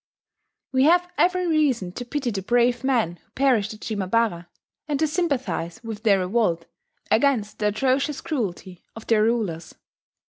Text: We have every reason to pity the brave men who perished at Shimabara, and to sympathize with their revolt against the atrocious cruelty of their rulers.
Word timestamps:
We 0.71 0.85
have 0.85 1.13
every 1.19 1.45
reason 1.45 1.91
to 1.91 2.05
pity 2.05 2.31
the 2.31 2.41
brave 2.41 2.83
men 2.83 3.17
who 3.23 3.29
perished 3.35 3.75
at 3.75 3.81
Shimabara, 3.81 4.47
and 4.87 4.97
to 4.97 5.05
sympathize 5.05 5.79
with 5.83 6.01
their 6.01 6.21
revolt 6.21 6.65
against 7.11 7.59
the 7.59 7.67
atrocious 7.67 8.19
cruelty 8.19 8.83
of 8.95 9.05
their 9.05 9.21
rulers. 9.21 9.75